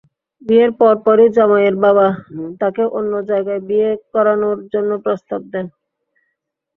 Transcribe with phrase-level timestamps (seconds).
[0.41, 2.07] বিয়ের পরপরই জামাইয়ের বাবা
[2.61, 5.65] তাঁকে অন্য জায়গায় বিয়ে করানোর জন্য প্রস্তাব দেন।